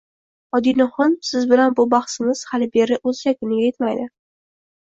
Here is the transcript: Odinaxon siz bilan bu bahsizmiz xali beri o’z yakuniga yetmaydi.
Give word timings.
Odinaxon 0.59 1.13
siz 1.31 1.45
bilan 1.51 1.75
bu 1.81 1.85
bahsizmiz 1.93 2.43
xali 2.55 2.71
beri 2.81 2.99
o’z 3.13 3.23
yakuniga 3.29 3.69
yetmaydi. 3.71 4.11